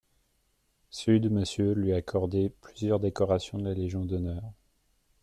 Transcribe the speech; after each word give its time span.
sud 0.89 1.29
Monsieur 1.29 1.73
lui 1.75 1.93
a 1.93 1.97
accordé 1.97 2.49
plusieurs 2.61 2.99
décorations 2.99 3.59
de 3.59 3.65
la 3.65 3.75
légion 3.75 4.03
d'honneur. 4.03 4.41